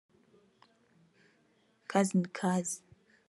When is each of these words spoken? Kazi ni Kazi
Kazi 1.89 2.13
ni 2.17 2.27
Kazi 2.37 2.77